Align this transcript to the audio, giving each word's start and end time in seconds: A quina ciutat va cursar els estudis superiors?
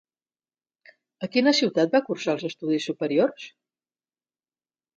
A 1.27 1.29
quina 1.35 1.53
ciutat 1.59 1.93
va 1.97 2.01
cursar 2.09 2.35
els 2.37 2.47
estudis 2.51 2.89
superiors? 2.91 3.47